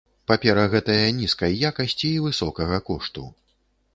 [0.29, 3.29] Папера гэтая нізкай якасці і высокага кошту.